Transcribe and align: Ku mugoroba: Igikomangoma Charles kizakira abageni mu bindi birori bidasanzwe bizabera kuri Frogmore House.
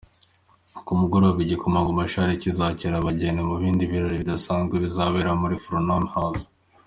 Ku 0.85 0.91
mugoroba: 0.99 1.39
Igikomangoma 1.45 2.09
Charles 2.11 2.39
kizakira 2.41 2.95
abageni 2.97 3.41
mu 3.49 3.55
bindi 3.61 3.83
birori 3.91 4.21
bidasanzwe 4.21 4.75
bizabera 4.83 5.31
kuri 5.41 5.55
Frogmore 5.63 6.07
House. 6.15 6.45